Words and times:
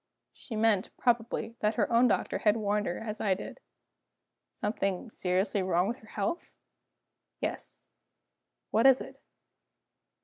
"She 0.31 0.55
meant, 0.55 0.89
probably, 0.97 1.57
that 1.59 1.75
her 1.75 1.93
own 1.93 2.07
doctor 2.07 2.39
had 2.39 2.57
warned 2.57 2.87
her 2.87 2.97
as 2.97 3.21
I 3.21 3.35
did." 3.35 3.59
"Something 4.55 5.11
seriously 5.11 5.61
wrong 5.61 5.87
with 5.87 5.97
her 5.97 6.07
health?" 6.07 6.55
"Yes." 7.39 7.83
"What 8.71 8.87
is 8.87 8.99
it?" 8.99 9.19